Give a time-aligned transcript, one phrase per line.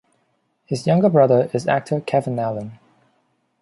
[0.65, 2.79] His younger brother is actor Kevin Allen.